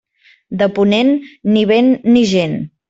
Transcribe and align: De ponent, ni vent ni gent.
De 0.61 0.67
ponent, 0.79 1.13
ni 1.55 1.63
vent 1.73 1.95
ni 2.15 2.27
gent. 2.37 2.63